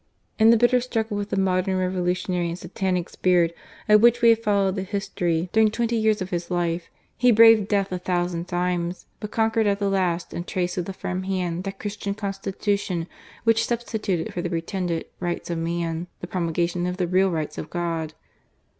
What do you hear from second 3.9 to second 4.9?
which we have followed the